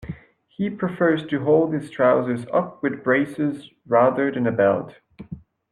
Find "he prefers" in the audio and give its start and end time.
0.47-1.27